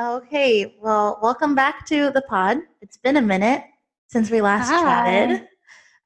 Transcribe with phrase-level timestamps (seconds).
[0.00, 2.58] Okay, well, welcome back to the pod.
[2.82, 3.62] It's been a minute
[4.08, 4.82] since we last Hi.
[4.82, 5.46] chatted,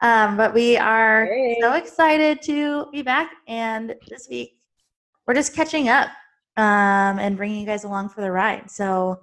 [0.03, 1.26] um, but we are
[1.62, 3.32] so excited to be back.
[3.46, 4.59] And this week,
[5.27, 6.09] we're just catching up
[6.59, 8.71] um, and bringing you guys along for the ride.
[8.71, 9.21] So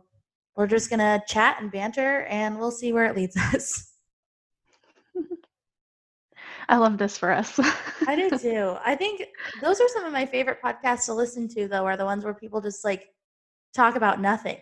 [0.56, 3.94] we're just gonna chat and banter, and we'll see where it leads us.
[6.70, 7.60] I love this for us.
[8.08, 8.78] I do too.
[8.84, 9.26] I think
[9.62, 12.34] those are some of my favorite podcasts to listen to, though, are the ones where
[12.34, 13.12] people just like
[13.76, 14.58] talk about nothing.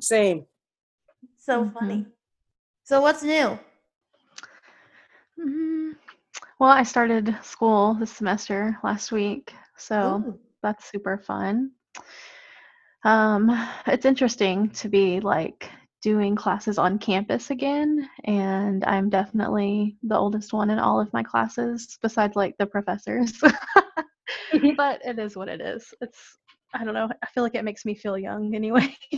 [0.00, 0.46] Same.
[1.38, 1.72] So Mhm.
[1.72, 2.06] funny.
[2.84, 3.58] So what's new?
[5.38, 5.96] Mhm.
[6.58, 10.38] Well, I started school this semester last week, so Ooh.
[10.62, 11.72] that's super fun.
[13.04, 13.50] Um,
[13.86, 15.70] it's interesting to be like
[16.02, 21.22] doing classes on campus again, and I'm definitely the oldest one in all of my
[21.22, 23.32] classes, besides like the professors.
[24.76, 25.92] but it is what it is.
[26.00, 26.38] It's
[26.74, 27.08] I don't know.
[27.22, 28.96] I feel like it makes me feel young anyway.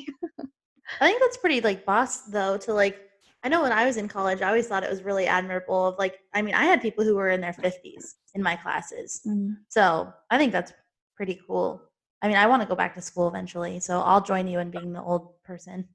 [1.00, 3.08] I think that's pretty like boss though to like
[3.44, 5.98] I know when I was in college I always thought it was really admirable of
[5.98, 9.20] like I mean I had people who were in their 50s in my classes.
[9.26, 9.56] Mm.
[9.68, 10.72] So, I think that's
[11.16, 11.82] pretty cool.
[12.22, 14.70] I mean, I want to go back to school eventually, so I'll join you in
[14.70, 15.88] being the old person.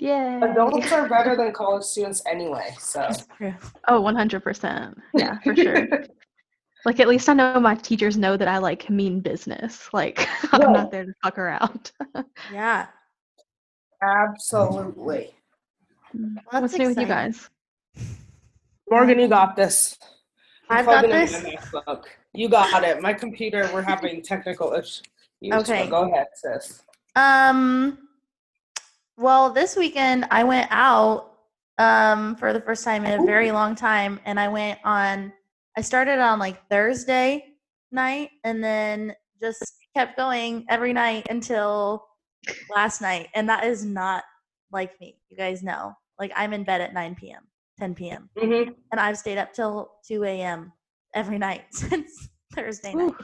[0.00, 0.40] Yay.
[0.42, 2.74] Adults are better than college students anyway.
[2.78, 3.54] So That's true.
[3.88, 4.94] Oh, 100%.
[5.14, 5.88] Yeah, for sure.
[6.86, 9.90] like, at least I know my teachers know that I like mean business.
[9.92, 10.72] Like, I'm Right.
[10.72, 11.90] not there to fuck around.
[12.52, 12.86] Yeah.
[14.00, 15.34] absolutely.
[16.14, 17.50] Well, that's What's new with you guys?
[18.88, 19.98] Morgan, you got this.
[20.70, 21.44] I'm I've got this.
[22.32, 23.02] You got it.
[23.02, 25.02] My computer, we're having technical issues.
[25.52, 25.84] Okay.
[25.84, 26.82] so go ahead, sis.
[27.16, 27.98] Um
[29.18, 31.32] well, this weekend I went out
[31.78, 35.32] um for the first time in a very long time and I went on
[35.76, 37.54] I started on like Thursday
[37.92, 42.06] night and then just kept going every night until
[42.68, 44.24] last night and that is not
[44.72, 45.20] like me.
[45.28, 45.94] You guys know.
[46.18, 47.46] Like I'm in bed at 9 p.m.,
[47.78, 48.30] 10 p.m.
[48.38, 50.72] hmm and I've stayed up till 2 a.m.
[51.14, 53.12] every night since Thursday night.
[53.12, 53.16] Ooh.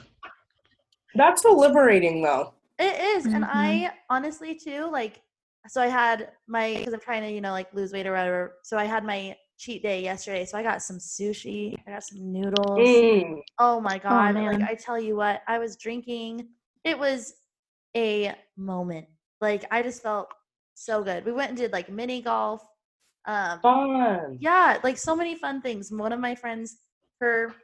[1.15, 2.55] That's so liberating, though.
[2.79, 3.49] It is, and Mhm.
[3.51, 5.23] I honestly too like.
[5.69, 8.57] So I had my because I'm trying to you know like lose weight or whatever.
[8.63, 10.45] So I had my cheat day yesterday.
[10.45, 11.75] So I got some sushi.
[11.87, 12.81] I got some noodles.
[12.81, 13.41] Mm.
[13.61, 14.35] Oh my god!
[14.35, 14.61] man.
[14.61, 16.49] like I tell you what, I was drinking.
[16.83, 17.35] It was
[17.97, 19.07] a moment.
[19.41, 20.29] Like I just felt
[20.75, 21.25] so good.
[21.25, 22.63] We went and did like mini golf.
[23.25, 24.39] Um, Fun.
[24.41, 25.93] yeah, like so many fun things.
[25.93, 26.79] One of my friends,
[27.21, 27.55] her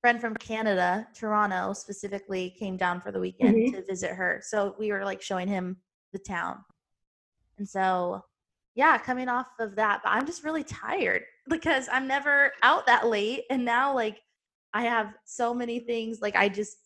[0.00, 3.72] friend from Canada, Toronto specifically, came down for the weekend Mhm.
[3.74, 4.40] to visit her.
[4.42, 5.76] So we were like showing him
[6.12, 6.64] the town.
[7.58, 8.24] And so,
[8.80, 11.20] yeah, coming off of that, but I'm just really tired
[11.50, 13.42] because I'm never out that late.
[13.50, 14.22] And now, like,
[14.72, 16.22] I have so many things.
[16.22, 16.78] Like, I just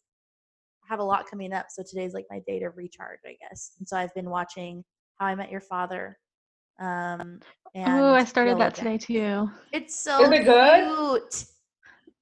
[0.88, 1.66] have a lot coming up.
[1.71, 3.75] So today's like my day to recharge, I guess.
[3.78, 4.83] And so I've been watching
[5.21, 6.19] How I Met Your Father.
[6.81, 7.38] Um,
[7.77, 9.49] and Oh, I started that today too.
[9.72, 11.21] It's so Is it good?
[11.22, 11.44] cute.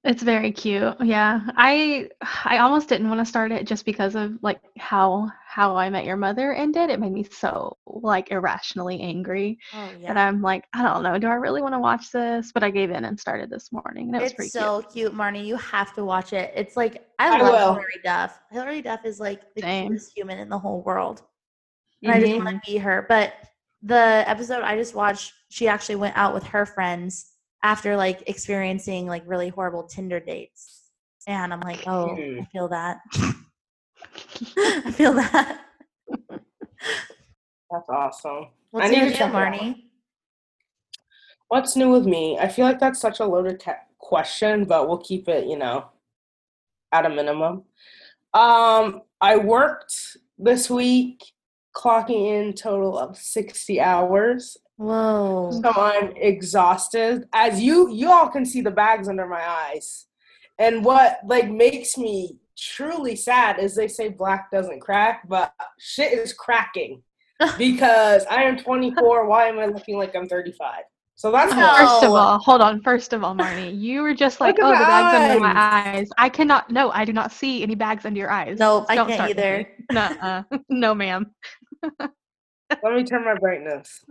[0.05, 0.95] It's very cute.
[1.01, 1.39] Yeah.
[1.55, 2.09] I
[2.43, 6.03] I almost didn't want to start it just because of like how how I met
[6.03, 6.89] your mother ended.
[6.89, 9.59] It made me so like irrationally angry.
[9.73, 10.27] Oh And yeah.
[10.27, 12.51] I'm like, I don't know, do I really want to watch this?
[12.51, 15.13] But I gave in and started this morning and it was It's pretty so cute.
[15.13, 15.45] Marnie.
[15.45, 16.51] You have to watch it.
[16.53, 17.73] It's like I, I love will.
[17.75, 18.39] Hilary Duff.
[18.51, 19.87] Hilary Duff is like the Same.
[19.87, 21.21] cutest human in the whole world.
[22.03, 22.71] And I just want to mm-hmm.
[22.73, 23.05] be her.
[23.07, 23.35] But
[23.81, 27.32] the episode I just watched, she actually went out with her friends
[27.63, 30.81] after like experiencing like really horrible Tinder dates.
[31.25, 32.99] And I'm like, oh, I feel that.
[34.57, 35.61] I feel that.
[37.71, 38.47] That's awesome.
[38.71, 39.53] What's need new to with you, check it out.
[39.53, 39.83] Marnie?
[41.47, 42.37] What's new with me?
[42.39, 45.85] I feel like that's such a loaded te- question, but we'll keep it, you know,
[46.91, 47.63] at a minimum.
[48.33, 51.23] Um, I worked this week,
[51.75, 54.57] clocking in total of 60 hours.
[54.83, 55.61] Whoa.
[55.63, 57.25] So I'm exhausted.
[57.33, 60.07] As you you all can see the bags under my eyes.
[60.59, 66.11] And what like makes me truly sad is they say black doesn't crack, but shit
[66.11, 67.01] is cracking.
[67.57, 69.27] because I am 24.
[69.27, 70.83] Why am I looking like I'm 35?
[71.15, 71.73] So that's No.
[71.75, 72.81] First of all, hold on.
[72.81, 75.99] First of all, Marnie, you were just like, "Oh, the my bags under my eyes.
[75.99, 76.69] eyes." I cannot.
[76.69, 78.59] No, I do not see any bags under your eyes.
[78.59, 79.57] Nope, I Don't can't start with either.
[79.59, 79.85] me.
[79.91, 80.43] Nuh-uh.
[80.69, 81.31] no, ma'am.
[82.81, 84.05] let me turn my brightness.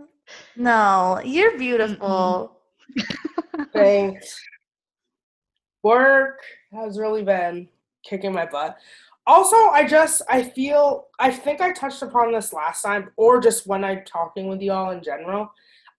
[0.55, 2.59] No, you're beautiful.
[3.73, 4.39] Thanks.
[5.83, 6.39] Work
[6.71, 7.67] has really been
[8.03, 8.77] kicking my butt.
[9.25, 13.67] Also, I just I feel I think I touched upon this last time, or just
[13.67, 15.51] when I'm talking with y'all in general.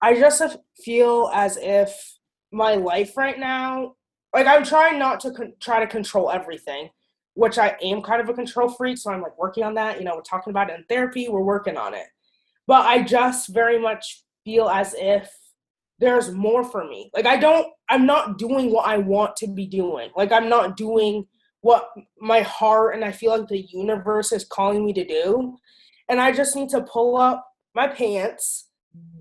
[0.02, 0.43] I just
[0.84, 2.19] feel as if
[2.52, 3.94] my life right now,
[4.34, 6.90] like I'm trying not to con- try to control everything,
[7.32, 9.99] which I am kind of a control freak, so I'm like working on that.
[9.99, 12.06] You know, we're talking about it in therapy, we're working on it.
[12.66, 15.31] But I just very much feel as if
[15.99, 17.11] there's more for me.
[17.14, 20.11] Like I don't I'm not doing what I want to be doing.
[20.16, 21.26] Like I'm not doing
[21.61, 21.88] what
[22.20, 25.56] my heart and I feel like the universe is calling me to do.
[26.08, 28.69] And I just need to pull up my pants,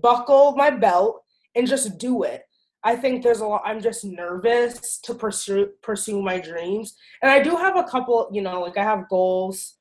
[0.02, 1.22] buckle my belt
[1.54, 2.42] and just do it.
[2.82, 6.94] I think there's a lot I'm just nervous to pursue pursue my dreams.
[7.22, 9.76] And I do have a couple, you know, like I have goals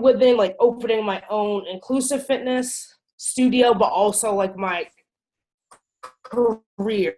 [0.00, 4.86] within like opening my own inclusive fitness studio, but also like my
[6.24, 7.16] career,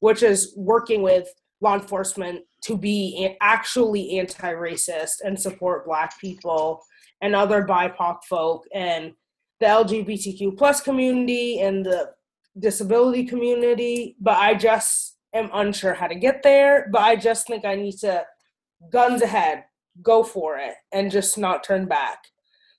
[0.00, 1.28] which is working with
[1.60, 6.80] law enforcement to be actually anti-racist and support black people
[7.20, 9.12] and other bipoc folk and
[9.60, 12.10] the lgbtq plus community and the
[12.58, 17.64] disability community but i just am unsure how to get there but i just think
[17.64, 18.24] i need to
[18.92, 19.64] guns ahead
[20.02, 22.18] go for it and just not turn back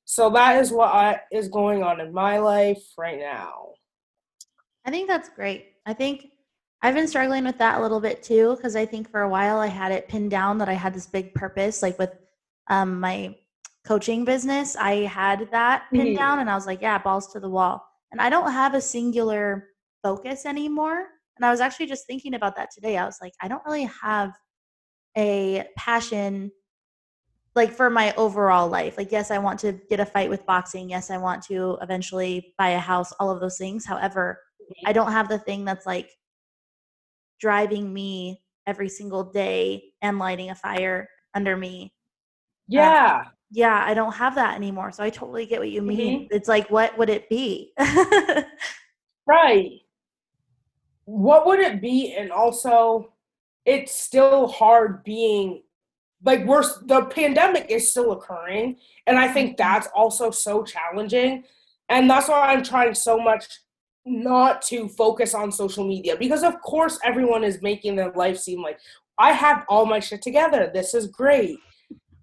[0.06, 3.70] so that is what I, is going on in my life right now
[4.86, 5.74] I think that's great.
[5.86, 6.28] I think
[6.82, 9.60] I've been struggling with that a little bit too because I think for a while
[9.60, 12.12] I had it pinned down that I had this big purpose, like with
[12.70, 13.36] um, my
[13.86, 14.76] coaching business.
[14.76, 16.18] I had that pinned mm-hmm.
[16.18, 17.86] down, and I was like, yeah, balls to the wall.
[18.12, 19.68] And I don't have a singular
[20.02, 21.06] focus anymore.
[21.38, 22.98] And I was actually just thinking about that today.
[22.98, 24.32] I was like, I don't really have
[25.16, 26.52] a passion
[27.56, 28.98] like for my overall life.
[28.98, 30.90] Like, yes, I want to get a fight with boxing.
[30.90, 33.86] Yes, I want to eventually buy a house, all of those things.
[33.86, 34.40] However,
[34.86, 36.12] I don't have the thing that's like
[37.40, 41.94] driving me every single day and lighting a fire under me.
[42.68, 43.24] Yeah.
[43.26, 44.92] Uh, yeah, I don't have that anymore.
[44.92, 46.22] So I totally get what you mean.
[46.22, 46.36] Mm-hmm.
[46.36, 47.74] It's like, what would it be?
[49.26, 49.72] right.
[51.06, 52.14] What would it be?
[52.14, 53.12] And also,
[53.66, 55.64] it's still hard being
[56.24, 58.76] like we're the pandemic is still occurring
[59.08, 59.64] and i think mm-hmm.
[59.72, 61.44] that's also so challenging
[61.90, 63.46] and that's why i'm trying so much
[64.06, 68.62] not to focus on social media because of course everyone is making their life seem
[68.62, 68.80] like
[69.20, 70.72] I have all my shit together.
[70.74, 71.60] This is great.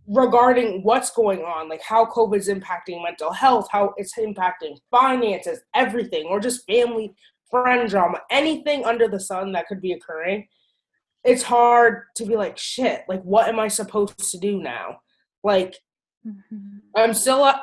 [0.08, 6.26] Regarding what's going on, like how COVID's impacting mental health, how it's impacting finances, everything,
[6.26, 7.12] or just family,
[7.50, 10.48] friend drama, anything under the sun that could be occurring.
[11.26, 15.00] It's hard to be like, shit, like, what am I supposed to do now?
[15.42, 15.76] Like,
[16.26, 16.78] mm-hmm.
[16.94, 17.62] I'm still a,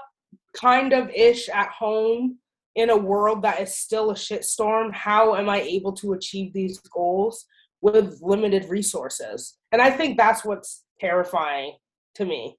[0.53, 2.37] kind of ish at home
[2.75, 6.79] in a world that is still a shitstorm, how am I able to achieve these
[6.79, 7.45] goals
[7.81, 9.55] with limited resources?
[9.71, 11.73] And I think that's what's terrifying
[12.15, 12.57] to me.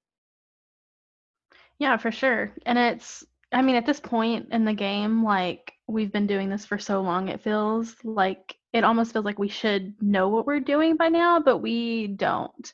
[1.79, 2.53] Yeah, for sure.
[2.67, 6.65] And it's, I mean, at this point in the game, like we've been doing this
[6.65, 10.59] for so long, it feels like it almost feels like we should know what we're
[10.59, 12.73] doing by now, but we don't.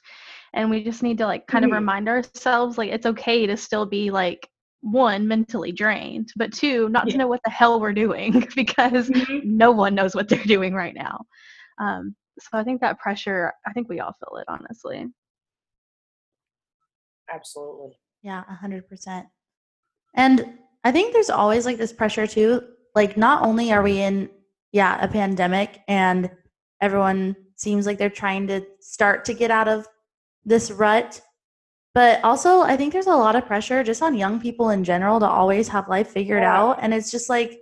[0.55, 1.75] And we just need to like kind mm-hmm.
[1.75, 4.49] of remind ourselves like it's okay to still be like
[4.82, 7.12] one mentally drained but two not yeah.
[7.12, 9.41] to know what the hell we're doing because mm-hmm.
[9.44, 11.20] no one knows what they're doing right now
[11.79, 15.06] um, so i think that pressure i think we all feel it honestly
[17.31, 17.91] absolutely
[18.23, 19.26] yeah 100%
[20.14, 22.62] and i think there's always like this pressure too
[22.94, 24.31] like not only are we in
[24.72, 26.31] yeah a pandemic and
[26.81, 29.87] everyone seems like they're trying to start to get out of
[30.44, 31.20] this rut
[31.94, 35.19] but also, I think there's a lot of pressure just on young people in general
[35.20, 36.56] to always have life figured yeah.
[36.56, 36.78] out.
[36.81, 37.58] And it's just like,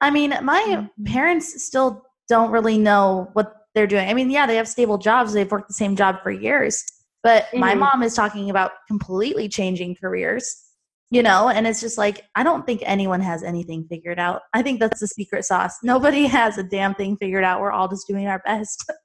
[0.00, 1.04] I mean, my mm-hmm.
[1.04, 4.08] parents still don't really know what they're doing.
[4.08, 6.84] I mean, yeah, they have stable jobs, they've worked the same job for years.
[7.22, 7.60] But mm-hmm.
[7.60, 10.54] my mom is talking about completely changing careers,
[11.14, 14.42] you know, and it's just like, I don't think anyone has anything figured out.
[14.52, 15.78] I think that's the secret sauce.
[15.84, 17.60] Nobody has a damn thing figured out.
[17.60, 18.84] We're all just doing our best.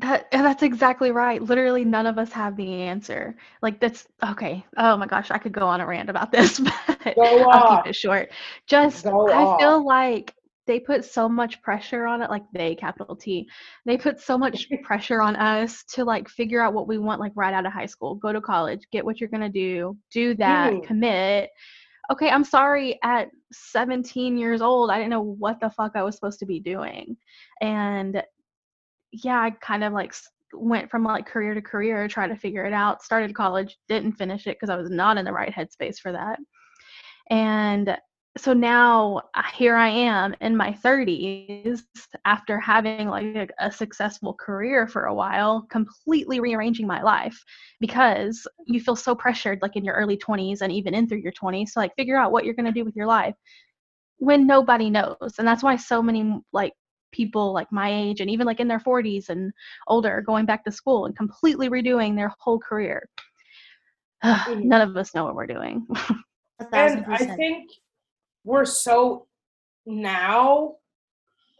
[0.00, 1.42] That that's exactly right.
[1.42, 3.34] Literally none of us have the answer.
[3.62, 4.64] Like that's okay.
[4.76, 7.96] Oh my gosh, I could go on a rant about this, but I'll keep it
[7.96, 8.30] short.
[8.68, 10.32] Just I feel like
[10.68, 13.48] they put so much pressure on it, like they capital T.
[13.86, 17.32] They put so much pressure on us to like figure out what we want like
[17.34, 18.14] right out of high school.
[18.14, 20.84] Go to college, get what you're gonna do, do that, mm.
[20.84, 21.50] commit.
[22.12, 26.14] Okay, I'm sorry, at 17 years old, I didn't know what the fuck I was
[26.14, 27.16] supposed to be doing.
[27.60, 28.22] And
[29.10, 30.14] yeah, I kind of like
[30.52, 33.02] went from like career to career, try to figure it out.
[33.02, 36.38] Started college, didn't finish it because I was not in the right headspace for that.
[37.30, 37.96] And
[38.38, 41.82] so now uh, here I am in my 30s
[42.24, 47.38] after having like a, a, successful career for a while, completely rearranging my life
[47.80, 51.32] because you feel so pressured like in your early 20s and even in through your
[51.32, 53.34] 20s to like figure out what you're going to do with your life
[54.18, 55.34] when nobody knows.
[55.38, 56.72] And that's why so many like
[57.12, 59.52] people like my age and even like in their 40s and
[59.86, 63.08] older going back to school and completely redoing their whole career
[64.24, 65.86] none of us know what we're doing.
[66.72, 67.70] And I think
[68.48, 69.26] we're so
[69.84, 70.76] now.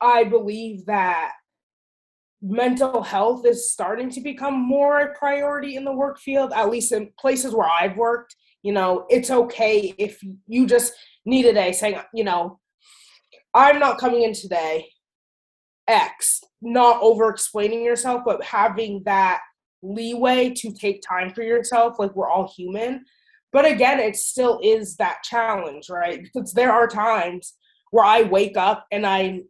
[0.00, 1.32] I believe that
[2.40, 6.52] mental health is starting to become more a priority in the work field.
[6.54, 10.94] At least in places where I've worked, you know, it's okay if you just
[11.26, 12.58] need a day saying, you know,
[13.52, 14.86] I'm not coming in today.
[15.88, 19.40] X, not over explaining yourself, but having that
[19.82, 21.98] leeway to take time for yourself.
[21.98, 23.04] Like we're all human.
[23.52, 26.22] But again, it still is that challenge, right?
[26.34, 27.54] Because there are times
[27.90, 29.42] where I wake up and I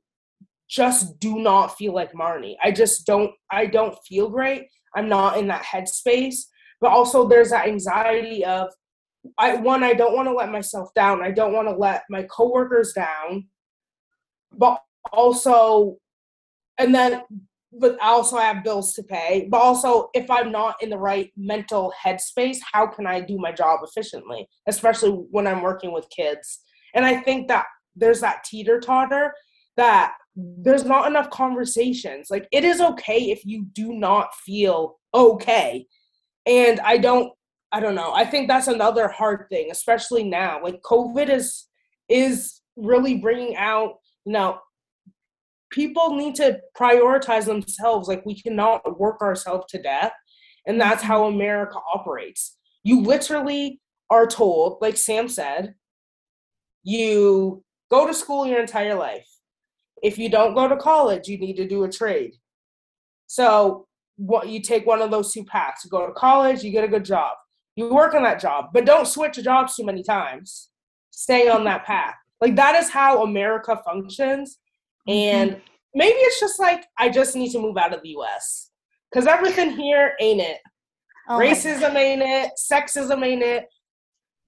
[0.69, 2.57] just do not feel like Marnie.
[2.63, 4.67] I just don't I don't feel great.
[4.95, 6.37] I'm not in that headspace.
[6.81, 8.69] But also there's that anxiety of
[9.37, 11.23] I one, I don't want to let myself down.
[11.23, 13.49] I don't want to let my coworkers down.
[14.53, 14.79] But
[15.13, 15.97] also
[16.79, 17.23] and then
[17.73, 19.47] but I also have bills to pay.
[19.51, 23.53] But also if I'm not in the right mental headspace, how can I do my
[23.53, 24.49] job efficiently?
[24.67, 26.61] Especially when I'm working with kids.
[26.95, 29.35] And I think that there's that teeter totter
[29.77, 32.29] that there's not enough conversations.
[32.31, 35.87] Like it is okay if you do not feel okay.
[36.47, 37.33] And I don't
[37.71, 38.15] I don't know.
[38.15, 40.63] I think that's another hard thing, especially now.
[40.63, 41.67] Like COVID is
[42.09, 44.59] is really bringing out, you know,
[45.71, 48.09] people need to prioritize themselves.
[48.09, 50.13] Like we cannot work ourselves to death.
[50.67, 52.57] And that's how America operates.
[52.83, 55.75] You literally are told, like Sam said,
[56.83, 59.27] you go to school your entire life.
[60.03, 62.35] If you don't go to college, you need to do a trade.
[63.27, 65.85] So what you take one of those two paths.
[65.85, 67.37] You go to college, you get a good job.
[67.77, 70.71] You work on that job, but don't switch jobs too many times.
[71.11, 72.15] Stay on that path.
[72.41, 74.59] Like that is how America functions.
[75.09, 75.61] And
[75.95, 78.71] maybe it's just like I just need to move out of the US.
[79.13, 80.59] Cause everything here ain't it.
[81.31, 83.67] Oh Racism ain't it, sexism ain't it,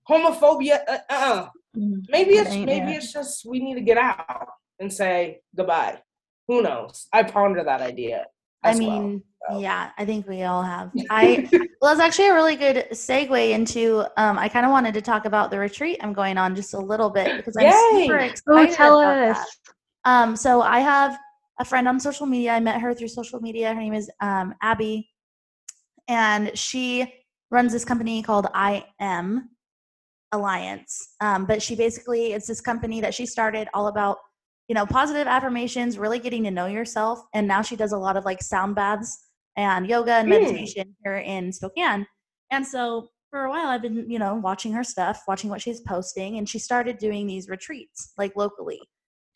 [0.08, 2.04] homophobia, uh uh Mm.
[2.08, 2.96] Maybe it's ain't maybe it.
[2.96, 4.48] it's just we need to get out
[4.80, 6.00] and say goodbye.
[6.48, 7.06] Who knows?
[7.12, 8.26] I ponder that idea.
[8.64, 9.00] I as well.
[9.00, 9.60] mean, so.
[9.60, 10.90] yeah, I think we all have.
[11.10, 11.48] I
[11.80, 14.00] well, that's actually a really good segue into.
[14.16, 16.78] Um, I kind of wanted to talk about the retreat I'm going on just a
[16.78, 18.08] little bit because I'm Yay!
[18.08, 19.38] super Oh, tell us.
[19.38, 19.46] that.
[20.04, 21.18] Um, so I have
[21.58, 22.52] a friend on social media.
[22.52, 23.74] I met her through social media.
[23.74, 25.10] Her name is um, Abby,
[26.08, 27.12] and she
[27.50, 29.50] runs this company called I Am
[30.32, 31.14] Alliance.
[31.20, 34.18] Um, but she basically it's this company that she started all about
[34.68, 37.20] you know positive affirmations, really getting to know yourself.
[37.34, 39.26] And now she does a lot of like sound baths
[39.56, 40.40] and yoga and Mm.
[40.40, 42.06] meditation here in Spokane.
[42.50, 45.80] And so for a while I've been you know watching her stuff, watching what she's
[45.80, 48.80] posting, and she started doing these retreats like locally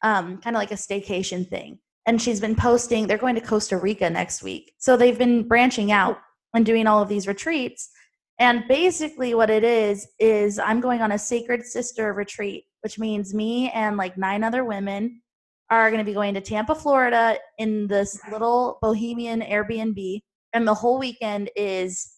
[0.04, 1.78] um, kind of like a staycation thing.
[2.06, 4.74] And she's been posting, they're going to Costa Rica next week.
[4.78, 6.18] So they've been branching out
[6.52, 7.90] and doing all of these retreats.
[8.38, 13.32] And basically, what it is, is I'm going on a Sacred Sister retreat, which means
[13.32, 15.22] me and like nine other women
[15.70, 20.20] are going to be going to Tampa, Florida in this little bohemian Airbnb.
[20.52, 22.12] And the whole weekend is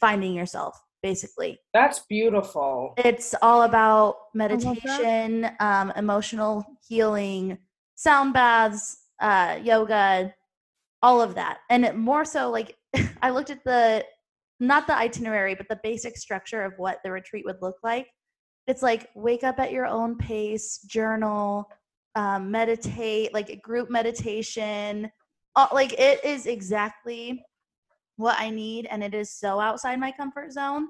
[0.00, 1.58] finding yourself, basically.
[1.74, 2.94] That's beautiful.
[2.98, 7.58] it's all about meditation um, emotional healing
[7.94, 10.34] sound baths uh, yoga
[11.02, 11.58] all of that.
[11.70, 12.76] And it more so like
[13.22, 14.04] i looked at the
[14.60, 18.08] not the itinerary but the basic structure of what the retreat would look like.
[18.66, 21.68] It's like wake up at your own pace journal
[22.14, 25.10] um, meditate like a group meditation.
[25.54, 27.44] Uh, like it is exactly
[28.18, 30.86] what i need and it is so outside my comfort zone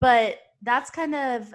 [0.00, 1.54] but that's kind of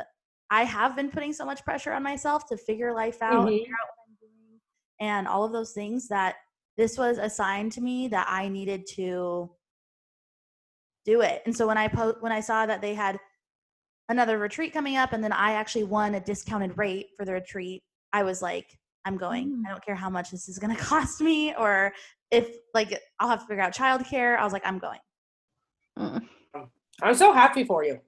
[0.49, 3.59] I have been putting so much pressure on myself to figure life out, and Mhm.
[3.59, 4.61] figure out what I'm doing,
[5.01, 6.37] and all of those things that
[6.77, 9.53] this was a sign to me that I needed to
[11.05, 11.41] do it.
[11.45, 13.19] And so when I po- when I saw that they had
[14.07, 17.83] another retreat coming up, and then I actually won a discounted rate for the retreat,
[18.13, 19.49] I was like, I'm going.
[19.51, 19.67] Mm.
[19.67, 21.93] I don't care how much this is going to cost me, or
[22.31, 24.37] if like I'll have to figure out childcare.
[24.37, 24.99] I was like, I'm going.
[25.97, 26.27] Mm.
[27.01, 27.99] I'm so happy for you.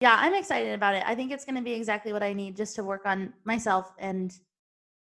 [0.00, 1.02] Yeah, I'm excited about it.
[1.06, 3.92] I think it's going to be exactly what I need just to work on myself
[3.98, 4.32] and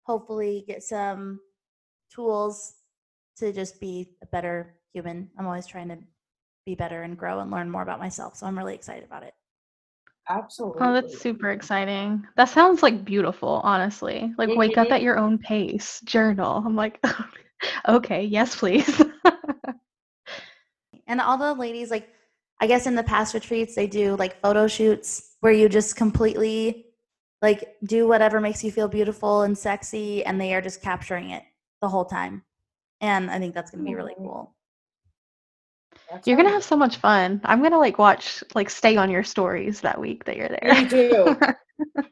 [0.04, 1.40] hopefully get some
[2.14, 2.74] tools
[3.38, 5.30] to just be a better human.
[5.38, 5.98] I'm always trying to
[6.66, 8.36] be better and grow and learn more about myself.
[8.36, 9.34] So I'm really excited about it.
[10.28, 10.82] Absolutely.
[10.82, 12.24] Oh, that's super exciting.
[12.36, 14.32] That sounds like beautiful, honestly.
[14.38, 14.92] Like wake up Mhm.
[14.92, 16.62] at your own pace, journal.
[16.64, 17.02] I'm like,
[17.88, 19.01] okay, yes, please.
[21.12, 22.08] And all the ladies, like,
[22.58, 26.86] I guess in the past retreats, they do like photo shoots where you just completely
[27.42, 31.42] like do whatever makes you feel beautiful and sexy, and they are just capturing it
[31.82, 32.42] the whole time.
[33.02, 34.54] And I think that's going to be really cool.
[36.10, 37.42] That's You're gonna have so much fun.
[37.44, 40.74] I'm gonna like watch, like stay on your stories that week that you're there.
[40.74, 41.36] Me too.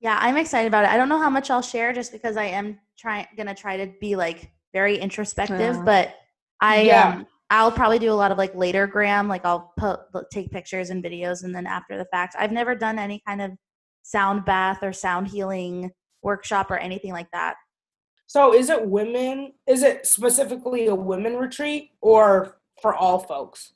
[0.00, 0.90] Yeah, I'm excited about it.
[0.90, 3.92] I don't know how much I'll share just because I am trying gonna try to
[4.00, 5.82] be like very introspective, Yeah.
[5.84, 6.14] but
[6.60, 7.08] I Yeah.
[7.08, 10.00] um I'll probably do a lot of like later gram, like I'll put
[10.30, 12.34] take pictures and videos and then after the fact.
[12.38, 13.52] I've never done any kind of
[14.02, 17.54] sound bath or sound healing workshop or anything like that.
[18.26, 19.52] So is it women?
[19.66, 23.74] Is it specifically a women retreat or for all folks?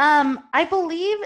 [0.00, 1.18] Um, I believe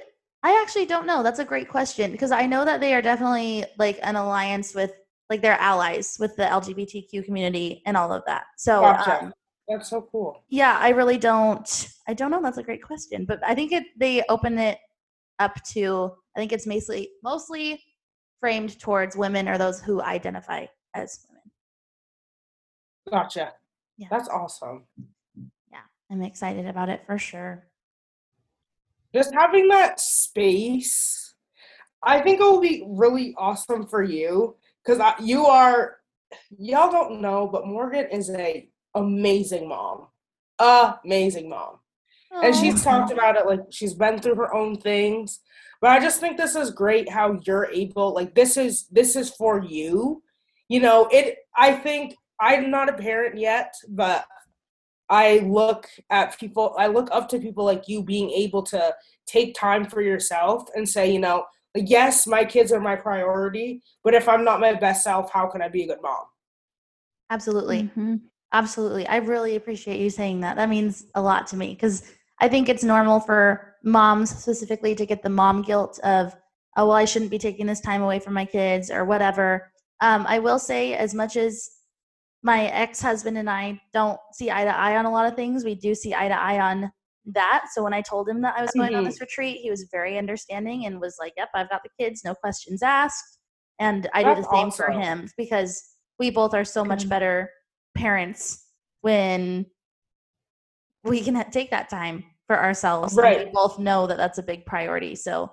[0.43, 1.23] I actually don't know.
[1.23, 4.93] That's a great question because I know that they are definitely like an alliance with
[5.31, 8.45] like their allies with the LGBTQ community and all of that.
[8.57, 9.25] So Gotcha.
[9.25, 9.33] um,
[9.69, 10.45] That's so cool.
[10.49, 11.89] yeah, I really don't.
[12.07, 12.41] I don't know.
[12.41, 14.79] That's a great question, but I think it they open it
[15.39, 16.13] up to.
[16.37, 17.83] I think it's mostly mostly
[18.41, 21.43] framed towards women or those who identify as women.
[23.11, 23.53] Gotcha.
[23.97, 24.09] Yeah.
[24.11, 24.85] That's awesome.
[25.73, 25.79] Yeah,
[26.11, 27.67] I'm excited about it for sure.
[29.15, 31.35] Just having that space,
[32.03, 35.97] I think it will be really awesome for you because you are,
[36.59, 40.07] y'all don't know, but Morgan is a amazing mom,
[41.05, 41.79] amazing mom.
[42.43, 45.41] and she's talked about it like she's been through her own things
[45.81, 49.31] but i just think this is great how you're able like this is this is
[49.31, 50.23] for you
[50.69, 54.25] you know it i think i'm not a parent yet but
[55.09, 58.95] i look at people i look up to people like you being able to
[59.27, 63.81] take time for yourself and say you know like, yes my kids are my priority
[64.03, 66.25] but if i'm not my best self how can i be a good mom
[67.31, 67.91] Absolutely.
[67.97, 68.21] Mhm.
[68.57, 69.07] Absolutely.
[69.07, 70.57] I really appreciate you saying that.
[70.57, 72.11] That means a lot to me because
[72.41, 76.35] I think it's normal for moms specifically to get the mom guilt of,
[76.75, 79.71] oh, well, I shouldn't be taking this time away from my kids or whatever.
[80.01, 81.69] Um, I will say, as much as
[82.43, 85.63] my ex husband and I don't see eye to eye on a lot of things,
[85.63, 86.91] we do see eye to eye on
[87.27, 87.67] that.
[87.75, 90.17] So when I told him that I was going on this retreat, he was very
[90.17, 93.39] understanding and was like, yep, I've got the kids, no questions asked.
[93.79, 95.83] And I do That's the same for him because
[96.19, 97.51] we both are so much better
[97.97, 98.65] parents
[99.01, 99.67] when
[101.05, 103.13] we can take that time for ourselves.
[103.17, 103.47] and Right.
[103.47, 105.15] we both know that that's a big priority.
[105.15, 105.53] So,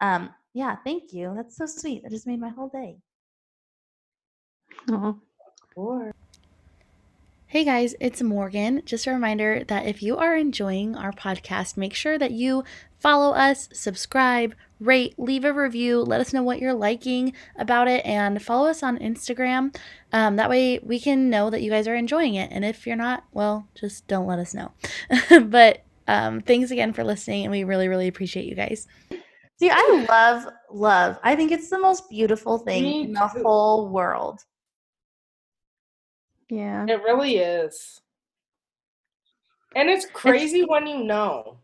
[0.00, 1.32] um, yeah, thank you.
[1.36, 2.02] That's so sweet.
[2.02, 2.98] That just made my whole day.
[4.90, 5.14] Aw.
[5.76, 6.12] Or-
[7.46, 8.80] Hey guys, it's Morgan.
[8.84, 12.62] Just a reminder that if you are enjoying our podcast, make sure that you
[13.00, 18.04] follow us, subscribe, rate, leave a review, let us know what you're liking about it,
[18.06, 19.74] and follow us on Instagram.
[20.12, 22.50] Um, that way we can know that you guys are enjoying it.
[22.52, 24.72] And if you're not, well, just don't let us know.
[25.46, 28.86] but um, thanks again for listening, and we really, really appreciate you guys.
[29.58, 31.18] See, I love love.
[31.22, 33.42] I think it's the most beautiful thing Me in the too.
[33.42, 34.40] whole world.
[36.48, 36.86] Yeah.
[36.88, 38.00] It really is.
[39.76, 41.59] And it's crazy when you know.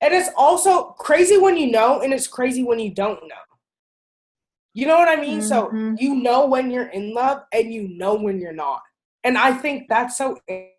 [0.00, 3.44] And it's also crazy when you know, and it's crazy when you don't know.
[4.72, 5.42] You know what I mean?
[5.42, 6.00] So Mhm.
[6.00, 8.82] you know when you're in love and you know when you're not.
[9.24, 10.38] And I think that's so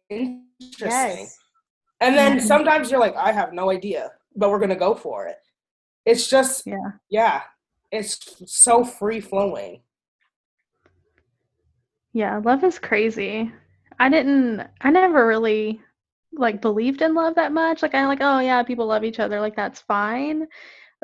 [0.09, 0.47] interesting.
[0.79, 1.37] Yes.
[1.99, 2.41] And then Mhm.
[2.41, 5.37] sometimes you're like, I have no idea, but we're going to go for it.
[6.05, 6.93] It's just, Yeah.
[7.09, 7.43] yeah,
[7.91, 8.17] it's
[8.51, 9.83] so free flowing.
[12.13, 13.51] Yeah, love is crazy.
[13.99, 15.79] I didn't I never really
[16.34, 17.82] like believed in love that much.
[17.82, 20.48] Like I like, oh yeah, people love each other, like that's fine.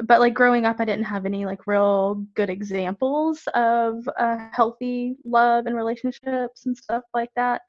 [0.06, 5.16] But like growing up I didn't have any like real good examples of uh, healthy
[5.26, 7.62] love and relationships and stuff like that.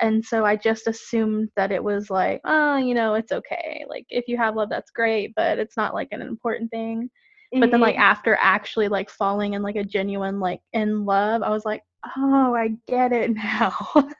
[0.00, 3.84] And so I just assumed that it was like, oh, you know, it's okay.
[3.88, 7.10] Like if you have love that's great, but it's not like an important thing
[7.60, 8.02] but then like mm-hmm.
[8.02, 11.82] after actually like falling in like a genuine like in love i was like
[12.16, 13.74] oh i get it now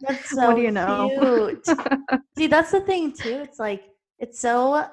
[0.00, 1.66] That's so what do you know cute.
[2.38, 3.40] See, that's the thing too.
[3.42, 3.84] It's like
[4.18, 4.86] it's so.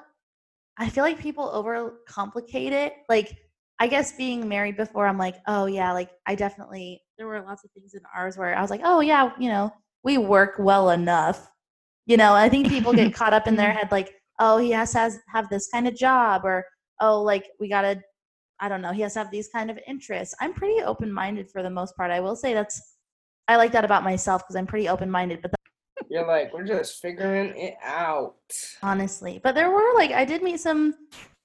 [0.76, 2.94] I feel like people overcomplicate it.
[3.08, 3.36] Like,
[3.78, 7.02] I guess being married before, I'm like, oh yeah, like I definitely.
[7.18, 9.72] There were lots of things in ours where I was like, oh yeah, you know,
[10.02, 11.50] we work well enough.
[12.06, 14.92] You know, I think people get caught up in their head, like, oh, he has
[14.92, 16.64] to has, have this kind of job, or
[17.00, 18.02] oh, like we gotta.
[18.60, 18.92] I don't know.
[18.92, 20.34] He has to have these kind of interests.
[20.40, 22.10] I'm pretty open minded for the most part.
[22.10, 22.94] I will say that's.
[23.48, 25.42] I like that about myself because I'm pretty open minded.
[25.42, 25.52] But
[26.08, 28.36] You're like, we're just figuring it out.
[28.82, 30.94] honestly but there were like i did meet some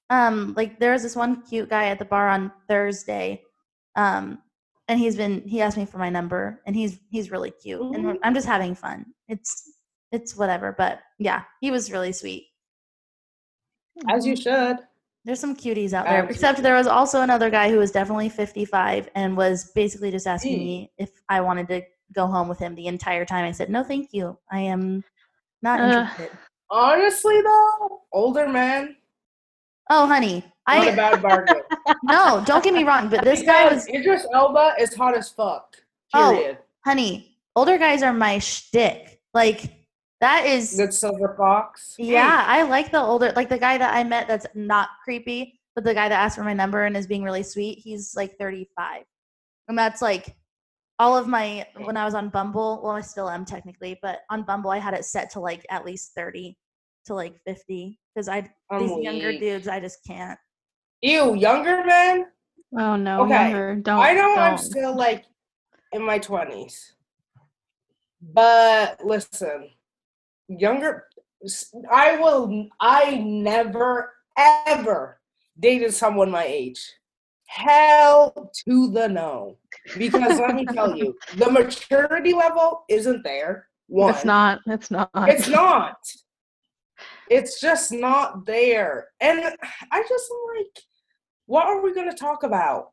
[0.09, 3.41] um like there was this one cute guy at the bar on thursday
[3.95, 4.39] um
[4.87, 8.05] and he's been he asked me for my number and he's he's really cute and
[8.05, 9.71] we're- i'm just having fun it's
[10.11, 12.47] it's whatever but yeah he was really sweet
[14.09, 14.77] As you should.
[15.29, 16.33] There's some cuties out there Absolutely.
[16.33, 20.57] except there was also another guy who was definitely 55 and was basically just asking
[20.57, 20.65] Mm.
[20.65, 21.81] me if i wanted to
[22.13, 25.03] go home with him the entire time i said no thank you i am
[25.61, 25.91] not Ugh.
[25.91, 26.31] interested
[26.71, 28.95] honestly though, older men,
[29.91, 31.61] Oh, honey, I not a I bad bargain.
[32.03, 35.75] no, don't get me wrong, but this guy was Idris Elba is hot as fuck.
[36.13, 36.31] Oh.
[36.35, 36.57] Period.
[36.85, 37.35] honey.
[37.55, 39.19] Older guys are my shtick.
[39.33, 39.63] Like
[40.21, 41.95] that is Good silver fox.
[41.97, 45.83] Yeah, I like the older, like the guy that I met that's not creepy, but
[45.83, 49.03] the guy that asked for my number and is being really sweet, he's like 35.
[49.67, 50.35] And that's like
[50.97, 54.43] all of my, when I was on Bumble, well, I still am technically, but on
[54.43, 56.57] Bumble, I had it set to like at least 30
[57.05, 60.37] to like 50 because I, I'm these younger dudes, I just can't.
[61.01, 62.25] Ew, younger men.
[62.77, 63.75] Oh no, Okay, younger.
[63.75, 63.99] Don't.
[63.99, 64.57] I know I'm don't.
[64.59, 65.25] still like
[65.93, 66.93] in my twenties,
[68.21, 69.69] but listen,
[70.49, 71.05] younger.
[71.91, 72.67] I will.
[72.79, 75.19] I never ever
[75.59, 76.81] dated someone my age.
[77.45, 79.57] Hell to the no,
[79.97, 83.67] because let me tell you, the maturity level isn't there.
[83.87, 84.59] One, It's not.
[84.67, 85.09] It's not.
[85.15, 85.97] It's not.
[87.29, 89.07] It's just not there.
[89.19, 89.55] And
[89.91, 90.83] I just like,
[91.47, 92.89] what are we going to talk about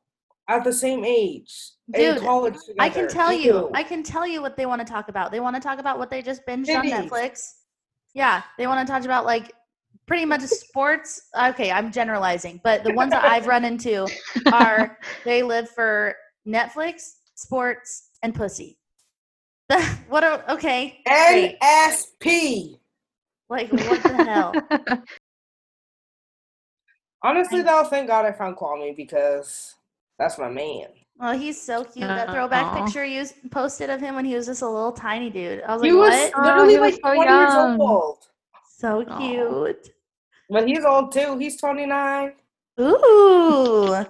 [0.48, 1.52] at the same age
[1.94, 2.54] in Dude, college?
[2.78, 3.70] I can tell you, Ew.
[3.74, 5.30] I can tell you what they want to talk about.
[5.30, 7.54] They want to talk about what they just binged on Netflix.
[8.14, 9.52] Yeah, they want to talk about like
[10.06, 11.28] pretty much sports.
[11.40, 14.06] Okay, I'm generalizing, but the ones that I've run into
[14.52, 16.14] are they live for
[16.46, 18.78] Netflix, sports, and pussy.
[20.08, 21.00] what a okay.
[21.08, 22.78] NSP.
[23.48, 24.54] Like what the hell?
[27.22, 29.75] Honestly, though, thank God I found Kwame because
[30.18, 30.88] that's my man.
[31.20, 32.06] Oh, he's so cute.
[32.06, 32.84] That throwback Aw.
[32.84, 35.62] picture you posted of him when he was just a little tiny dude.
[35.62, 36.44] I was He like, was what?
[36.44, 38.18] literally he like so 20 years old.
[38.76, 39.18] So Aw.
[39.18, 39.90] cute.
[40.50, 41.38] But he's old too.
[41.38, 42.32] He's 29.
[42.80, 44.04] Ooh.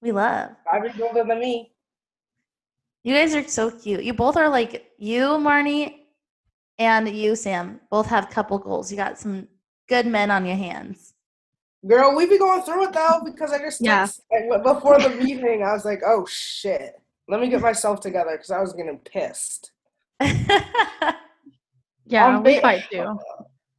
[0.00, 0.50] We love.
[0.70, 1.72] Five years older than me.
[3.02, 4.04] You guys are so cute.
[4.04, 5.94] You both are like you, Marnie,
[6.78, 7.80] and you, Sam.
[7.90, 8.90] Both have couple goals.
[8.92, 9.48] You got some
[9.88, 11.07] good men on your hands.
[11.86, 14.06] Girl, we be going through it though because I just Yeah.
[14.62, 18.60] before the meeting I was like, oh shit, let me get myself together because I
[18.60, 19.70] was getting pissed.
[20.20, 21.16] yeah,
[22.20, 23.18] Um, we fight too.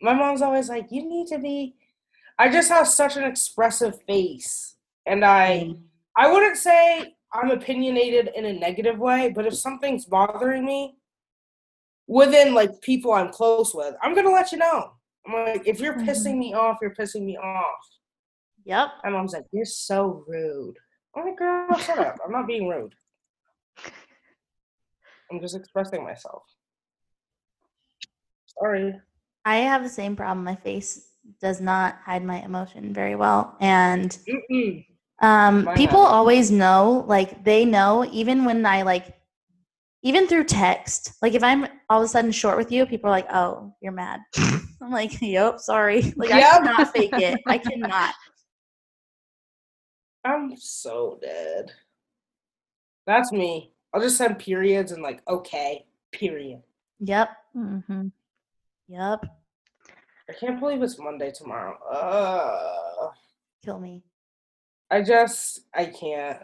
[0.02, 1.76] My mom's always like, you need to be.
[2.38, 5.74] I just have such an expressive face, and I
[6.16, 10.96] I wouldn't say I'm opinionated in a negative way, but if something's bothering me
[12.08, 14.94] within like people I'm close with, I'm gonna let you know.
[15.30, 17.86] I'm like, if you're pissing me off, you're pissing me off.
[18.66, 18.90] Yep.
[19.04, 20.76] My mom's like, you're so rude.
[21.16, 22.18] I'm like, girl, shut up.
[22.26, 22.94] I'm not being rude.
[25.32, 26.44] I'm just expressing myself.
[28.60, 28.96] Sorry.
[29.46, 30.44] I have the same problem.
[30.44, 31.10] My face
[31.42, 33.56] does not hide my emotion very well.
[33.60, 34.86] And Mm-mm.
[35.22, 39.16] um, Mine people has always know, like, they know, even when I, like,
[40.02, 43.14] even through text, like, if I'm all of a sudden short with you, people are
[43.14, 44.22] like, oh, you're mad.
[44.82, 46.02] I'm like, yep, sorry.
[46.16, 47.40] Like, I cannot fake it.
[47.48, 48.14] I cannot.
[50.26, 51.72] I'm so dead.
[53.08, 53.72] That's me.
[53.94, 56.62] I'll just send periods and like, okay, period.
[57.00, 57.30] Yep.
[57.54, 58.08] hmm
[58.88, 59.26] Yep.
[60.30, 61.78] I can't believe it's Monday tomorrow.
[61.90, 63.12] Uh,
[63.64, 64.04] Kill me.
[64.92, 66.40] I just, I can't.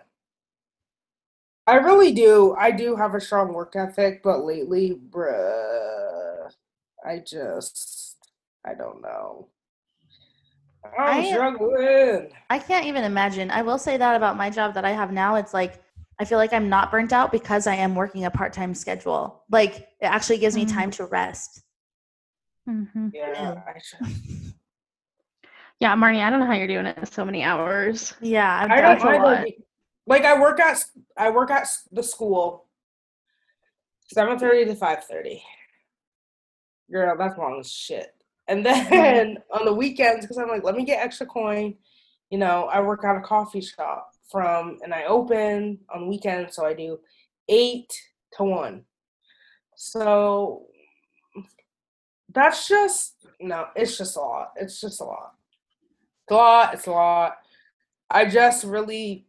[1.67, 2.55] I really do.
[2.57, 6.51] I do have a strong work ethic, but lately, bruh,
[7.03, 8.14] I just,
[8.65, 9.47] I don't know.
[10.97, 12.29] I'm I- struggling.
[12.49, 13.49] I can't even imagine.
[13.51, 15.35] I will say that about my job that I have now.
[15.35, 15.81] It's like
[16.19, 19.43] I feel like I'm not burnt out because I am working a part time schedule.
[19.51, 20.73] Like it actually gives me Mm.
[20.73, 21.61] time to rest.
[22.65, 24.05] hmm Yeah, I
[25.81, 28.13] Yeah, Marnie, I don't know how you're doing it so many hours.
[28.21, 29.19] Yeah, I've I don't a either.
[29.23, 29.43] lot.
[29.43, 29.57] be-
[30.07, 30.83] Like I work at
[31.17, 32.67] I work at the school,
[34.13, 35.43] seven thirty to five thirty.
[36.91, 38.14] Girl, that's long as shit.
[38.47, 39.57] And then mm-hmm.
[39.59, 41.75] on the weekends, because I'm like, let me get extra coin.
[42.29, 46.65] You know, I work at a coffee shop from, and I open on weekends, so
[46.65, 46.99] I do
[47.49, 47.91] eight
[48.37, 48.83] to one.
[49.75, 50.67] So
[52.33, 54.53] that's just no, it's just a lot.
[54.55, 55.33] It's just a lot.
[56.23, 56.73] It's a lot.
[56.73, 57.37] It's a lot.
[58.09, 59.25] I just really,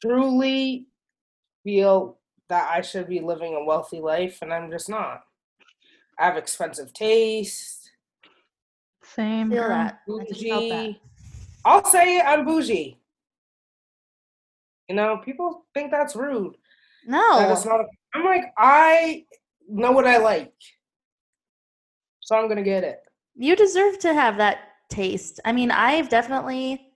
[0.00, 0.86] truly
[1.64, 5.22] feel that I should be living a wealthy life, and I'm just not.
[6.18, 7.75] I have expensive taste,
[9.16, 9.50] Same.
[9.50, 9.70] feel girl.
[9.70, 10.00] that.
[10.08, 10.84] I just felt that.
[10.86, 11.00] bougie.
[11.64, 12.98] I'll say it, I'm bougie.
[14.88, 16.54] You know, people think that's rude.
[17.06, 17.80] That No, it's not.
[18.14, 19.24] I'm like, I
[19.68, 20.52] know what I like,
[22.20, 23.00] so I'm gonna get it.
[23.34, 25.40] you deserve to have that taste.
[25.44, 26.92] I mean, I've definitely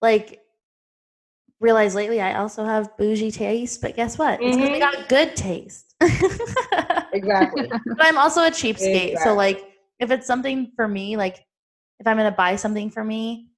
[0.00, 0.40] like
[1.60, 4.40] realized lately I also have bougie taste, but guess what?
[4.42, 4.80] It's because we Mhm.
[4.80, 5.94] got good taste.
[7.12, 7.68] Exactly.
[7.70, 9.64] but I'm also a cheapskate, so like
[10.00, 11.44] if it's something for me, like
[12.00, 13.48] if I'm gonna buy something for me,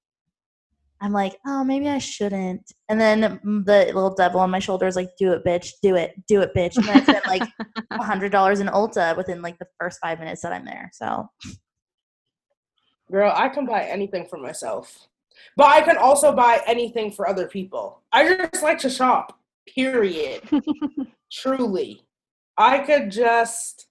[1.01, 2.73] I'm like, oh, maybe I shouldn't.
[2.89, 6.15] And then the little devil on my shoulder is like, do it, bitch, do it,
[6.27, 6.77] do it, bitch.
[6.77, 7.43] And I spent like
[7.91, 10.91] a hundred dollars in Ulta within like the first five minutes that I'm there.
[10.95, 11.29] So
[13.11, 15.09] Girl, I can buy anything for myself.
[15.57, 18.03] But I can also buy anything for other people.
[18.13, 19.39] I just like to shop.
[19.75, 20.43] Period.
[21.33, 22.03] Truly.
[22.57, 23.87] I could just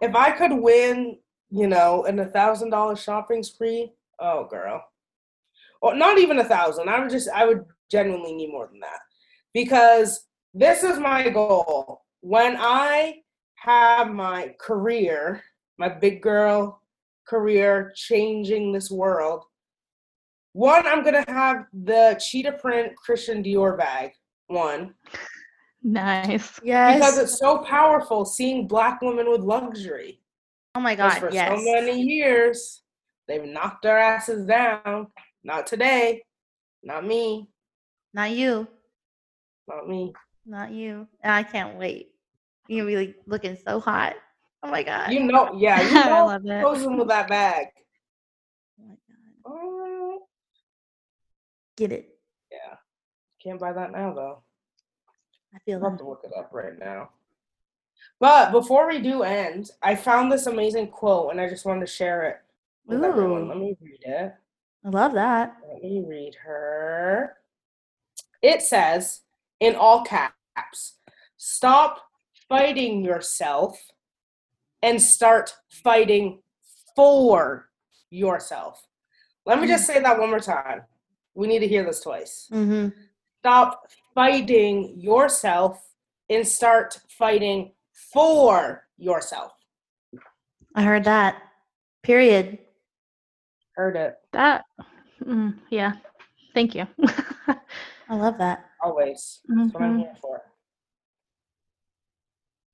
[0.00, 1.18] if I could win,
[1.50, 4.82] you know, and a thousand dollar shopping spree, oh girl.
[5.82, 6.88] Well, not even a thousand.
[6.88, 9.00] I would just I would genuinely need more than that.
[9.52, 12.02] Because this is my goal.
[12.20, 13.22] When I
[13.56, 15.42] have my career,
[15.78, 16.80] my big girl
[17.26, 19.44] career changing this world,
[20.52, 24.12] one, I'm gonna have the cheetah print Christian Dior bag.
[24.46, 24.94] One.
[25.82, 26.60] Nice.
[26.64, 26.96] yes.
[26.96, 30.20] Because it's so powerful seeing black women with luxury.
[30.74, 31.58] Oh my god, for yes.
[31.58, 32.82] so many years,
[33.28, 35.08] they've knocked our asses down.
[35.42, 36.22] Not today.
[36.82, 37.48] Not me.
[38.12, 38.66] Not you.
[39.68, 40.12] Not me.
[40.46, 41.06] Not you.
[41.22, 42.10] And I can't wait.
[42.68, 44.14] You're gonna be like looking so hot.
[44.62, 45.12] Oh my god.
[45.12, 46.62] You know, yeah, you I love it.
[46.62, 47.66] posing with that bag.
[48.80, 49.46] oh my god.
[49.46, 50.18] Oh,
[51.76, 52.08] Get it.
[52.52, 52.76] yeah,
[53.42, 54.42] can't buy that now though.
[55.54, 55.84] I feel like.
[55.84, 57.10] I'll have to look it up right now.
[58.20, 61.92] But before we do end, I found this amazing quote and I just wanted to
[61.92, 62.36] share it
[62.86, 63.42] with everyone.
[63.42, 63.48] Ooh.
[63.48, 64.34] Let me read it.
[64.84, 65.56] I love that.
[65.72, 67.36] Let me read her.
[68.42, 69.22] It says
[69.60, 70.94] in all caps
[71.36, 72.00] stop
[72.48, 73.78] fighting yourself
[74.82, 76.40] and start fighting
[76.94, 77.70] for
[78.10, 78.86] yourself.
[79.46, 80.82] Let me just say that one more time.
[81.34, 82.48] We need to hear this twice.
[82.52, 82.88] Mm-hmm.
[83.40, 85.82] Stop fighting yourself
[86.30, 89.52] and start fighting for yourself.
[90.74, 91.42] I heard that.
[92.02, 92.58] Period.
[93.76, 94.64] Heard it That,
[95.24, 95.94] mm, yeah.
[96.54, 96.86] Thank you.
[98.08, 98.66] I love that.
[98.82, 99.40] always.
[99.48, 99.98] That's what I'm Mhm.
[100.00, 100.42] here for.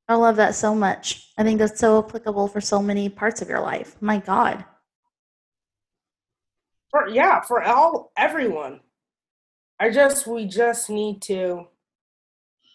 [0.08, 1.32] I love that so much.
[1.38, 3.96] I think that's so applicable for so many parts of your life.
[4.02, 4.64] My God.
[6.90, 8.80] for yeah for all everyone
[9.78, 11.68] i just we just need to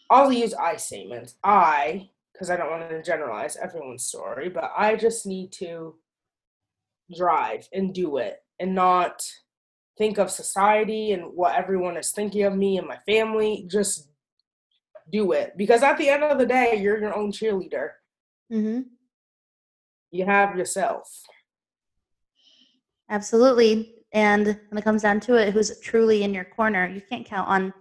[0.10, 4.96] i'll use i statements i because i don't want to generalize everyone's story but i
[4.96, 5.96] just need to
[7.16, 9.22] drive and do it and not
[9.98, 14.10] think of society and what everyone is thinking of me and my family just
[15.12, 17.90] do it because at the end of the day you're your own cheerleader
[18.52, 18.82] Mm-hmm.
[20.12, 21.10] you have yourself
[23.10, 23.94] Absolutely.
[24.14, 26.88] And when it comes down to it, who's truly in your corner?
[26.88, 27.74] You can't count on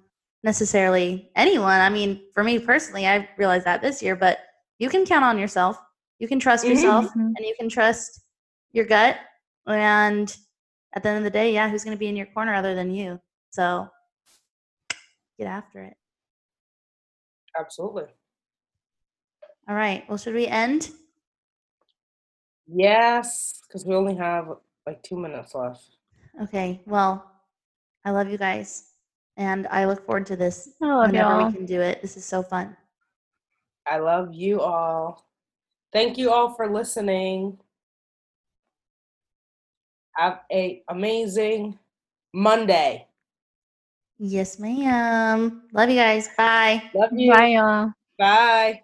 [0.45, 1.81] necessarily anyone.
[1.81, 4.39] I mean, for me personally, I realized that this year, but
[4.79, 5.81] you can count on yourself.
[6.19, 6.71] You can trust Mhm.
[6.71, 7.33] yourself Mhm.
[7.37, 8.21] and you can trust
[8.73, 9.19] your gut.
[9.67, 10.37] And
[10.93, 12.75] at the end of the day, yeah, who's going to be in your corner other
[12.75, 13.21] than you?
[13.51, 13.89] So
[15.39, 15.97] get after it.
[17.59, 18.05] absolutely
[19.69, 20.05] All right.
[20.09, 20.91] Well, should we end?
[22.67, 24.49] yes because we only have
[24.87, 25.97] like two minutes left
[26.43, 26.81] Okay.
[26.87, 27.31] Well,
[28.05, 28.94] I love you guys.
[29.37, 31.47] And I look forward to this I love whenever y'all.
[31.47, 32.01] we can do it.
[32.03, 32.77] This is so fun.
[33.87, 35.27] I love you all.
[35.93, 37.59] Thank you all for listening.
[40.17, 41.79] Have a amazing
[42.33, 43.07] Monday.
[44.19, 45.63] Yes, ma'am.
[45.73, 46.29] Love you guys.
[46.37, 46.83] Bye.
[46.95, 47.33] Love you.
[47.33, 47.93] Bye, y'all.
[48.17, 48.83] Bye.